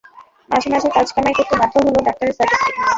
[0.49, 2.87] মাঝে মাঝে কাজ কামাই করতে বাধ্য হল ডাক্তারের সার্টিফিকেট নিয়ে।